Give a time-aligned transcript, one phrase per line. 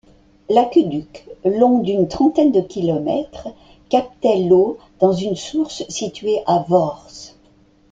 [0.49, 3.49] L'aqueduc, long d'une trentaine de km,
[3.87, 7.05] captait l'eau dans une source située à Vors.